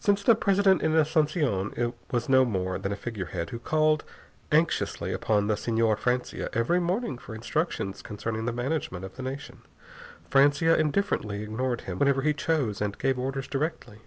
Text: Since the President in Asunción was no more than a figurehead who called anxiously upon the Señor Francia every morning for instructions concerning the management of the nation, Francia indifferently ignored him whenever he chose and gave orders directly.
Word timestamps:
Since 0.00 0.24
the 0.24 0.34
President 0.34 0.82
in 0.82 0.94
Asunción 0.96 1.92
was 2.10 2.28
no 2.28 2.44
more 2.44 2.76
than 2.76 2.90
a 2.90 2.96
figurehead 2.96 3.50
who 3.50 3.60
called 3.60 4.02
anxiously 4.50 5.12
upon 5.12 5.46
the 5.46 5.54
Señor 5.54 5.96
Francia 5.96 6.48
every 6.52 6.80
morning 6.80 7.16
for 7.18 7.36
instructions 7.36 8.02
concerning 8.02 8.46
the 8.46 8.52
management 8.52 9.04
of 9.04 9.14
the 9.14 9.22
nation, 9.22 9.60
Francia 10.28 10.76
indifferently 10.76 11.44
ignored 11.44 11.82
him 11.82 12.00
whenever 12.00 12.22
he 12.22 12.34
chose 12.34 12.80
and 12.80 12.98
gave 12.98 13.16
orders 13.16 13.46
directly. 13.46 14.00